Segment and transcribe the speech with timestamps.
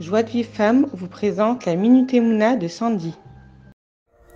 [0.00, 3.18] Joie de Vive Femme vous présente la Minute Emouna de Sandy.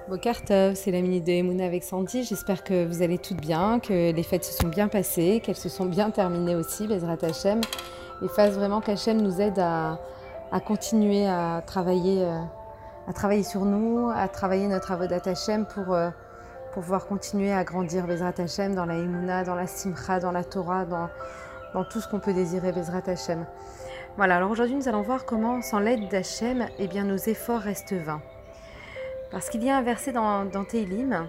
[0.09, 2.25] Bokartov, c'est la minute de Emouna avec Sandy.
[2.25, 5.69] J'espère que vous allez toutes bien, que les fêtes se sont bien passées, qu'elles se
[5.69, 7.61] sont bien terminées aussi, Bezrat Hachem.
[8.25, 10.01] Et fasse vraiment qu'Hachem nous aide à,
[10.67, 12.41] continuer à travailler, euh,
[13.07, 16.11] à travailler sur nous, à travailler notre avodat Hachem pour, euh,
[16.73, 20.43] pour pouvoir continuer à grandir Bezrat Hachem dans la Emouna, dans la Simcha, dans la
[20.43, 21.09] Torah, dans,
[21.73, 23.47] dans tout ce qu'on peut désirer Bezrat Hachem.
[24.19, 27.95] Voilà, alors aujourd'hui nous allons voir comment, sans l'aide d'Hachem, eh bien, nos efforts restent
[27.95, 28.21] vains.
[29.31, 31.29] Parce qu'il y a un verset dans, dans Teilim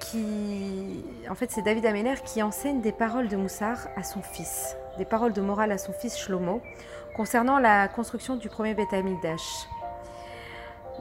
[0.00, 4.76] qui, en fait, c'est David Ameller qui enseigne des paroles de Moussar à son fils,
[4.98, 6.60] des paroles de morale à son fils Shlomo,
[7.16, 9.66] concernant la construction du premier Beth Amikdash.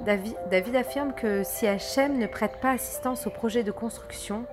[0.06, 4.46] David, David affirme que si Hachem ne prête pas assistance au projet de construction,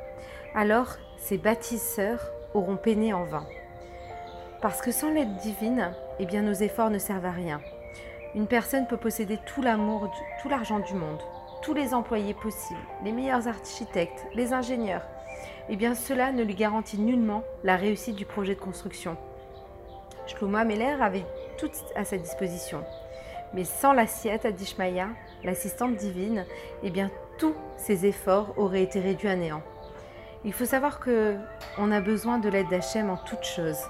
[0.57, 3.47] alors ses bâtisseurs auront peiné en vain.
[4.61, 7.61] Parce que sans l'aide divine, eh bien nos efforts ne servent à rien.
[8.35, 11.21] Une personne peut posséder tout l'amour, tout l'argent du monde,
[11.63, 15.07] tous les employés possibles, les meilleurs architectes, les ingénieurs.
[15.71, 19.17] Eh bien cela ne lui garantit nullement la réussite du projet de construction.
[20.27, 21.25] Shlomo Meller avait
[21.59, 22.85] tout à sa disposition.
[23.55, 25.09] Mais sans l'assiette Adishmaya,
[25.43, 26.45] l'assistante divine,
[26.83, 29.63] eh bien tous ses efforts auraient été réduits à néant.
[30.45, 31.37] Il faut savoir que
[31.79, 33.83] on a besoin de l'aide d'Hachem en toutes choses.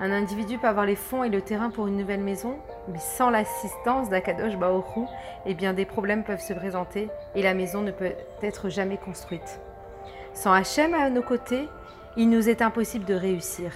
[0.00, 2.56] Un individu peut avoir les fonds et le terrain pour une nouvelle maison,
[2.88, 5.06] mais sans l'assistance d'Akadosh Baoru,
[5.46, 9.60] eh bien des problèmes peuvent se présenter et la maison ne peut être jamais construite.
[10.32, 11.68] Sans Hachem à nos côtés,
[12.16, 13.70] il nous est impossible de réussir.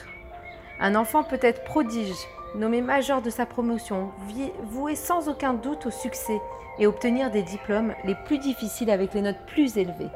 [0.81, 2.17] Un enfant peut être prodige,
[2.57, 4.11] nommé major de sa promotion,
[4.65, 6.41] voué sans aucun doute au succès
[6.81, 10.11] et obtenir des diplômes les plus difficiles avec les notes plus élevées.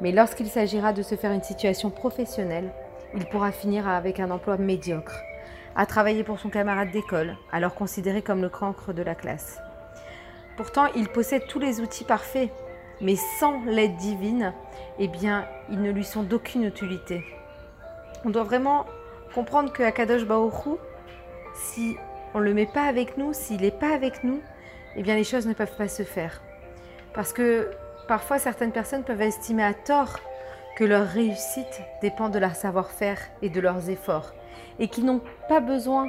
[0.00, 2.70] Mais lorsqu'il s'agira de se faire une situation professionnelle,
[3.14, 5.22] il pourra finir avec un emploi médiocre,
[5.74, 9.60] à travailler pour son camarade d'école, alors considéré comme le cancre de la classe.
[10.56, 12.50] Pourtant, il possède tous les outils parfaits,
[13.00, 14.54] mais sans l'aide divine,
[14.98, 17.22] eh bien, ils ne lui sont d'aucune utilité.
[18.24, 18.86] On doit vraiment
[19.34, 20.76] comprendre que Akadosh Baoru,
[21.54, 21.96] si
[22.34, 24.40] on ne le met pas avec nous, s'il n'est pas avec nous,
[24.96, 26.40] eh bien, les choses ne peuvent pas se faire.
[27.12, 27.70] Parce que
[28.08, 30.18] parfois, certaines personnes peuvent estimer à tort
[30.76, 34.34] que leur réussite dépend de leur savoir-faire et de leurs efforts,
[34.78, 36.08] et qu'ils n'ont pas besoin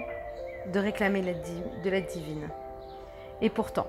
[0.72, 2.50] de réclamer de l'aide divine.
[3.42, 3.88] Et pourtant,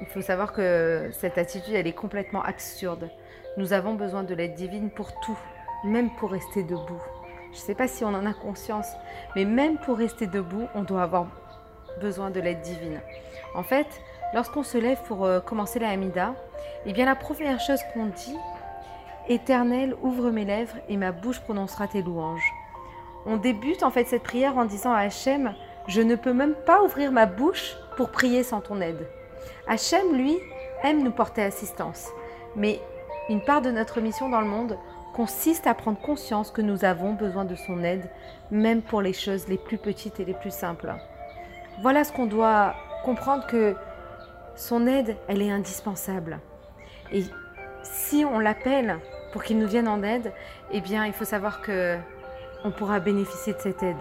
[0.00, 3.10] il faut savoir que cette attitude, elle est complètement absurde.
[3.56, 5.38] Nous avons besoin de l'aide divine pour tout,
[5.84, 7.02] même pour rester debout.
[7.52, 8.88] Je ne sais pas si on en a conscience,
[9.34, 11.26] mais même pour rester debout, on doit avoir
[12.00, 13.00] besoin de l'aide divine.
[13.54, 13.86] En fait,
[14.34, 16.34] lorsqu'on se lève pour euh, commencer la Hamida,
[16.84, 18.36] eh bien la première chose qu'on dit,
[19.28, 22.52] Éternel, ouvre mes lèvres et ma bouche prononcera tes louanges.
[23.26, 25.52] On débute en fait cette prière en disant à Hachem,
[25.88, 29.08] je ne peux même pas ouvrir ma bouche pour prier sans ton aide.
[29.66, 30.36] Hachem, lui,
[30.84, 32.08] aime nous porter assistance.
[32.54, 32.80] Mais
[33.28, 34.78] une part de notre mission dans le monde
[35.12, 38.08] consiste à prendre conscience que nous avons besoin de son aide,
[38.52, 40.94] même pour les choses les plus petites et les plus simples.
[41.82, 43.74] Voilà ce qu'on doit comprendre que
[44.54, 46.38] son aide, elle est indispensable.
[47.12, 47.24] Et
[47.82, 48.98] si on l'appelle
[49.32, 50.32] pour qu'ils nous viennent en aide,
[50.70, 51.96] eh bien, il faut savoir que
[52.64, 53.96] on pourra bénéficier de cette aide.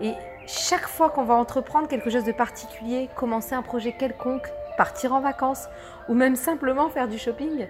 [0.00, 0.14] Et
[0.46, 5.20] chaque fois qu'on va entreprendre quelque chose de particulier, commencer un projet quelconque, partir en
[5.20, 5.68] vacances
[6.08, 7.66] ou même simplement faire du shopping,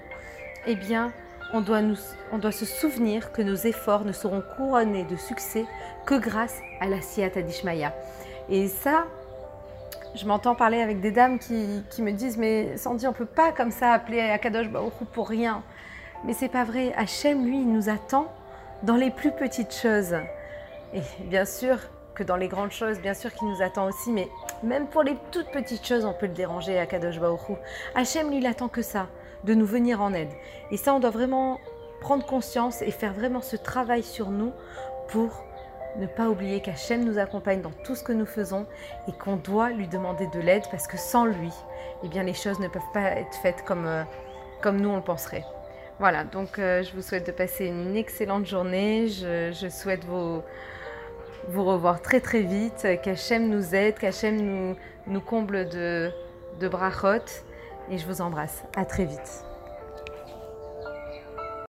[0.66, 1.12] eh bien,
[1.52, 1.96] on doit, nous,
[2.32, 5.64] on doit se souvenir que nos efforts ne seront couronnés de succès
[6.06, 7.92] que grâce à la Siyata Dishmaya.
[8.48, 9.06] Et ça,
[10.14, 13.26] je m'entends parler avec des dames qui, qui, me disent Mais Sandy, on ne peut
[13.26, 15.62] pas comme ça appeler Akadosh Baruch pour rien.
[16.24, 16.92] Mais c'est pas vrai.
[16.96, 18.30] Hachem, lui, il nous attend
[18.82, 20.14] dans les plus petites choses.
[20.92, 21.78] Et bien sûr
[22.14, 24.28] que dans les grandes choses, bien sûr qu'il nous attend aussi, mais
[24.62, 27.40] même pour les toutes petites choses, on peut le déranger à Kadosh Baruch
[27.94, 29.06] Hachem, lui, il attend que ça,
[29.44, 30.32] de nous venir en aide.
[30.70, 31.58] Et ça, on doit vraiment
[32.00, 34.52] prendre conscience et faire vraiment ce travail sur nous
[35.08, 35.44] pour
[35.96, 38.66] ne pas oublier qu'Hachem nous accompagne dans tout ce que nous faisons
[39.08, 41.52] et qu'on doit lui demander de l'aide parce que sans lui,
[42.04, 44.02] eh bien, les choses ne peuvent pas être faites comme, euh,
[44.62, 45.44] comme nous on le penserait.
[46.00, 49.06] Voilà, donc euh, je vous souhaite de passer une excellente journée.
[49.08, 50.42] Je, souhaite vous,
[51.54, 54.76] revoir très très vite, qu'Hachem nous aide, qu'Hachem nous,
[55.06, 56.10] nous comble de,
[56.58, 57.44] de brachot.
[57.90, 58.64] Et je vous embrasse.
[58.76, 59.49] À très vite.